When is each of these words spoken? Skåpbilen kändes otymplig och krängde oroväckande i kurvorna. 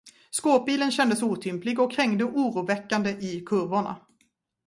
Skåpbilen 0.31 0.91
kändes 0.91 1.23
otymplig 1.23 1.79
och 1.79 1.91
krängde 1.91 2.23
oroväckande 2.25 3.09
i 3.09 3.43
kurvorna. 3.45 3.95